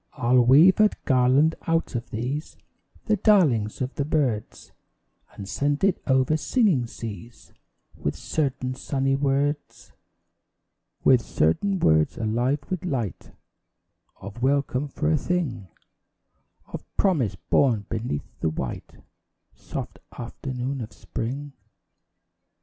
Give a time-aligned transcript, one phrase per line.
[0.13, 2.57] I'll weave a garland out of these,
[3.05, 4.71] The darlings of the birds,
[5.33, 7.53] And send it over singing seas
[7.93, 9.91] With certain sunny words
[11.03, 13.31] With certain words alive with light
[14.19, 15.67] Of welcome for a thing
[16.65, 18.93] Of promise, born beneath the white,
[19.53, 21.53] Soft afternoon of Spring.